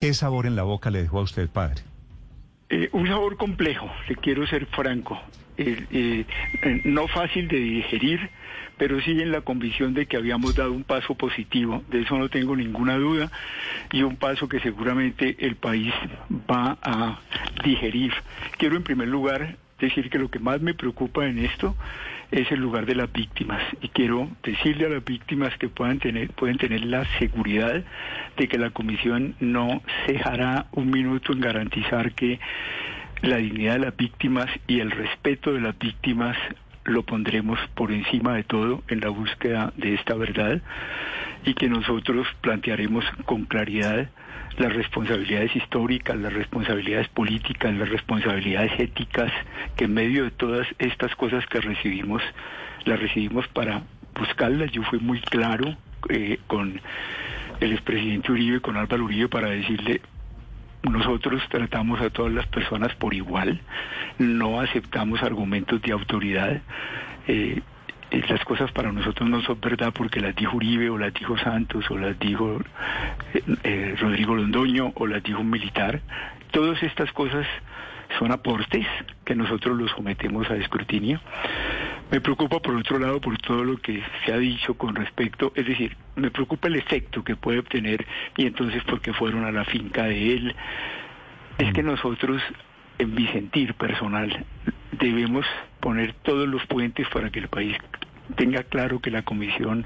[0.00, 1.82] ¿Qué sabor en la boca le dejó a usted, padre?
[2.68, 5.20] Eh, un sabor complejo, le quiero ser franco.
[5.56, 6.24] Eh, eh,
[6.84, 8.30] no fácil de digerir,
[8.76, 12.28] pero sí en la convicción de que habíamos dado un paso positivo, de eso no
[12.28, 13.32] tengo ninguna duda,
[13.90, 15.92] y un paso que seguramente el país
[16.48, 17.18] va a
[17.64, 18.12] digerir.
[18.56, 21.76] Quiero en primer lugar decir que lo que más me preocupa en esto
[22.30, 23.62] es el lugar de las víctimas.
[23.80, 27.82] Y quiero decirle a las víctimas que puedan tener pueden tener la seguridad
[28.36, 32.38] de que la comisión no cejará un minuto en garantizar que
[33.22, 36.36] la dignidad de las víctimas y el respeto de las víctimas
[36.88, 40.60] lo pondremos por encima de todo en la búsqueda de esta verdad
[41.44, 44.08] y que nosotros plantearemos con claridad
[44.58, 49.32] las responsabilidades históricas, las responsabilidades políticas, las responsabilidades éticas,
[49.76, 52.22] que en medio de todas estas cosas que recibimos,
[52.84, 53.82] las recibimos para
[54.18, 54.72] buscarlas.
[54.72, 55.76] Yo fui muy claro
[56.08, 56.80] eh, con
[57.60, 60.00] el expresidente Uribe, con Álvaro Uribe, para decirle,
[60.82, 63.60] nosotros tratamos a todas las personas por igual,
[64.18, 66.60] no aceptamos argumentos de autoridad.
[67.26, 67.60] Eh,
[68.10, 71.90] las cosas para nosotros no son verdad porque las dijo Uribe o las dijo Santos
[71.90, 72.60] o las dijo
[73.34, 76.00] eh, eh, Rodrigo Londoño o las dijo un militar.
[76.50, 77.46] Todas estas cosas
[78.18, 78.86] son aportes
[79.24, 81.20] que nosotros los sometemos a escrutinio.
[82.10, 85.66] Me preocupa por otro lado por todo lo que se ha dicho con respecto, es
[85.66, 88.06] decir, me preocupa el efecto que puede obtener
[88.36, 90.56] y entonces porque fueron a la finca de él.
[91.58, 92.42] Es que nosotros,
[92.98, 94.46] en mi sentir personal,
[94.92, 95.44] debemos
[95.80, 97.76] poner todos los puentes para que el país
[98.36, 99.84] tenga claro que la comisión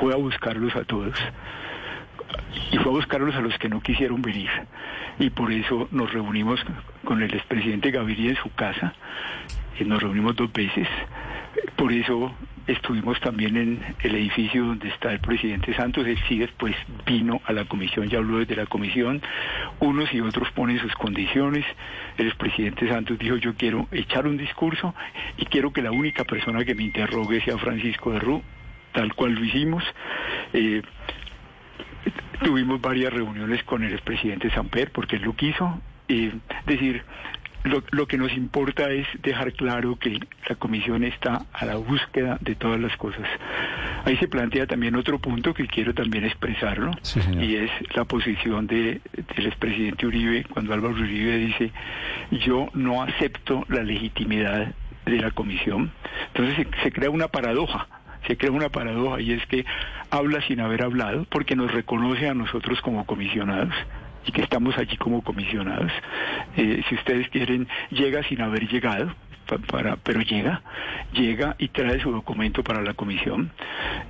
[0.00, 1.16] fue a buscarlos a todos
[2.72, 4.50] y fue a buscarlos a los que no quisieron venir.
[5.20, 6.60] Y por eso nos reunimos
[7.04, 8.94] con el expresidente Gaviria en su casa,
[9.78, 10.88] y nos reunimos dos veces.
[11.76, 12.34] Por eso
[12.66, 16.06] estuvimos también en el edificio donde está el presidente Santos.
[16.06, 16.74] Él sí después
[17.04, 19.20] vino a la comisión, ya habló desde la comisión.
[19.80, 21.64] Unos y otros ponen sus condiciones.
[22.16, 24.94] El expresidente Santos dijo, yo quiero echar un discurso
[25.36, 28.42] y quiero que la única persona que me interrogue sea Francisco de Rú,
[28.92, 29.84] tal cual lo hicimos.
[30.54, 30.82] Eh,
[32.42, 35.80] tuvimos varias reuniones con el expresidente Samper porque él lo quiso.
[36.08, 36.32] es
[36.64, 37.04] decir,
[37.66, 40.18] lo, que nos importa es dejar claro que
[40.48, 43.28] la comisión está a la búsqueda de todas las cosas.
[44.04, 46.92] Ahí se plantea también otro punto que quiero también expresarlo,
[47.40, 49.00] y es la posición de,
[49.36, 51.72] del expresidente Uribe, cuando Álvaro Uribe dice,
[52.30, 54.72] yo no acepto la legitimidad
[55.04, 55.92] de la comisión.
[56.34, 57.88] Entonces se crea una paradoja
[58.26, 59.64] se crea una paradoja y es que
[60.10, 63.72] habla sin haber hablado porque nos reconoce a nosotros como comisionados
[64.26, 65.92] y que estamos allí como comisionados.
[66.56, 69.14] Eh, si ustedes quieren, llega sin haber llegado,
[69.70, 70.62] para, pero llega,
[71.12, 73.52] llega y trae su documento para la comisión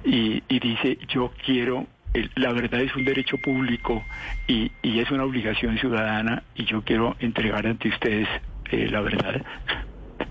[0.05, 1.87] y, dice yo quiero
[2.37, 4.03] la verdad es un derecho público
[4.49, 8.27] y, y, es una obligación ciudadana y yo quiero entregar ante ustedes
[8.71, 9.43] eh, la verdad.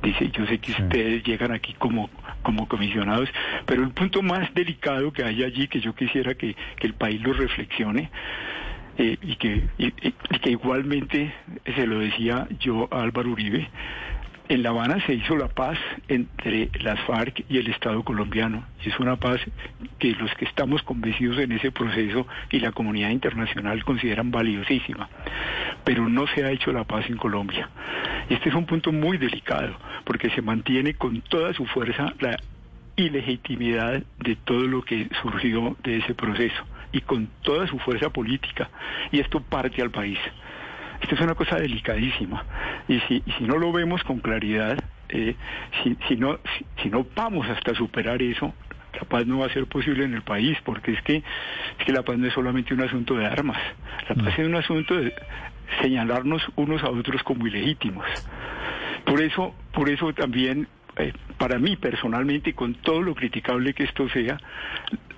[0.01, 2.09] Dice, yo sé que ustedes llegan aquí como,
[2.41, 3.29] como comisionados,
[3.65, 7.21] pero el punto más delicado que hay allí, que yo quisiera que, que el país
[7.21, 8.09] lo reflexione,
[8.97, 9.63] eh, y, que,
[10.41, 11.33] que igualmente
[11.75, 13.69] se lo decía yo a Álvaro Uribe,
[14.47, 18.63] en La Habana se hizo la paz entre las FARC y el Estado colombiano.
[18.85, 19.41] Y es una paz
[19.97, 25.09] que los que estamos convencidos en ese proceso y la comunidad internacional consideran valiosísima.
[25.83, 27.69] Pero no se ha hecho la paz en Colombia.
[28.29, 32.37] Y este es un punto muy delicado, porque se mantiene con toda su fuerza la
[32.97, 36.63] ilegitimidad de todo lo que surgió de ese proceso
[36.95, 38.69] y con toda su fuerza política.
[39.11, 40.17] Y esto parte al país.
[41.01, 42.45] Esto es una cosa delicadísima.
[42.87, 45.35] Y si, si no lo vemos con claridad, eh,
[45.83, 46.39] si, si, no,
[46.81, 48.53] si, no vamos hasta superar eso,
[48.93, 51.91] la paz no va a ser posible en el país, porque es que, es que
[51.91, 53.57] la paz no es solamente un asunto de armas,
[54.07, 55.13] la paz es un asunto de
[55.81, 58.05] señalarnos unos a otros como ilegítimos.
[59.05, 64.07] Por eso, por eso también, eh, para mí personalmente, con todo lo criticable que esto
[64.09, 64.37] sea,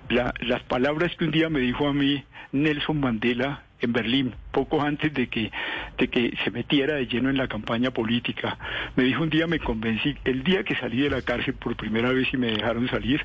[0.09, 5.13] las palabras que un día me dijo a mí Nelson Mandela en Berlín, poco antes
[5.13, 5.51] de que,
[5.97, 8.57] de que se metiera de lleno en la campaña política.
[8.95, 12.11] Me dijo un día, me convencí, el día que salí de la cárcel por primera
[12.11, 13.23] vez y me dejaron salir,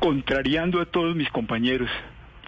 [0.00, 1.90] contrariando a todos mis compañeros,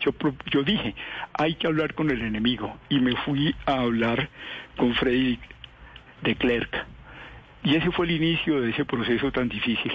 [0.00, 0.12] yo,
[0.50, 0.94] yo dije,
[1.34, 2.76] hay que hablar con el enemigo.
[2.88, 4.28] Y me fui a hablar
[4.76, 5.40] con Frederick
[6.22, 6.86] de Klerk.
[7.64, 9.92] Y ese fue el inicio de ese proceso tan difícil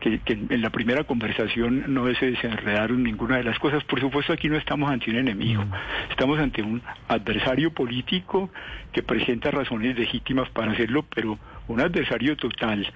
[0.00, 3.82] que, en la primera conversación no se desenredaron ninguna de las cosas.
[3.84, 5.64] Por supuesto, aquí no estamos ante un enemigo,
[6.10, 8.50] estamos ante un adversario político
[8.92, 12.86] que presenta razones legítimas para hacerlo, pero un adversario total.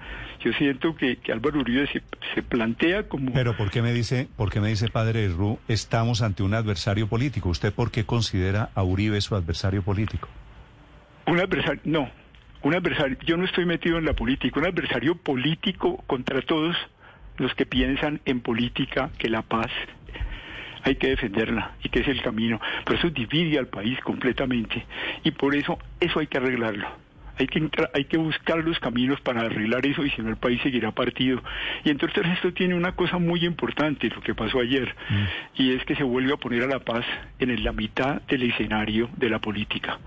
[0.43, 2.01] Yo siento que, Álvaro Uribe se,
[2.33, 3.33] se, plantea como...
[3.33, 7.07] Pero ¿por qué me dice, por qué me dice padre Ru, estamos ante un adversario
[7.07, 7.49] político?
[7.49, 10.27] ¿Usted por qué considera a Uribe su adversario político?
[11.27, 12.09] Un adversario, no,
[12.63, 16.75] un adversario, yo no estoy metido en la política, un adversario político contra todos
[17.37, 19.69] los que piensan en política que la paz
[20.83, 22.59] hay que defenderla y que es el camino.
[22.85, 24.85] Pero eso divide al país completamente
[25.23, 26.87] y por eso eso hay que arreglarlo.
[27.35, 30.61] Hay que, hay que buscar los caminos para arreglar eso y si no el país
[30.61, 31.41] seguirá partido.
[31.83, 35.61] Y entonces esto tiene una cosa muy importante, lo que pasó ayer, mm.
[35.61, 37.03] y es que se vuelve a poner a la paz
[37.39, 39.97] en la mitad del escenario de la política.